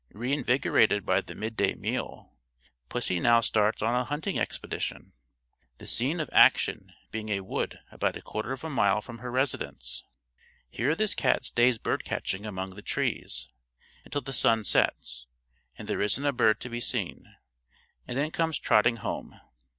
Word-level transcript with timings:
Reinvigorated 0.13 1.05
by 1.05 1.21
the 1.21 1.35
mid 1.35 1.55
day 1.55 1.75
meal, 1.75 2.33
pussy 2.89 3.19
now 3.19 3.39
starts 3.39 3.83
on 3.83 3.93
a 3.93 4.03
hunting 4.03 4.39
expedition, 4.39 5.13
the 5.77 5.85
scene 5.85 6.19
of 6.19 6.27
action 6.33 6.91
being 7.11 7.29
a 7.29 7.41
wood 7.41 7.77
about 7.91 8.15
a 8.17 8.21
quarter 8.23 8.51
of 8.51 8.63
a 8.63 8.69
mile 8.71 8.99
from 9.03 9.19
her 9.19 9.29
residence. 9.29 10.03
Here 10.71 10.95
this 10.95 11.13
cat 11.13 11.45
stays 11.45 11.77
bird 11.77 12.03
catching 12.03 12.47
among 12.47 12.71
the 12.71 12.81
trees, 12.81 13.49
until 14.03 14.21
the 14.21 14.33
sun 14.33 14.63
sets 14.63 15.27
and 15.77 15.87
there 15.87 16.01
isn't 16.01 16.25
a 16.25 16.33
bird 16.33 16.59
to 16.61 16.69
be 16.69 16.79
seen, 16.79 17.35
and 18.07 18.17
then 18.17 18.31
comes 18.31 18.57
trotting 18.57 18.95
home. 18.95 19.39